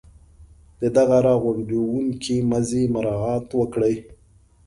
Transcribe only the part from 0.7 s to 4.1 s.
د دغه را غونډوونکي مزي مراعات وکړي.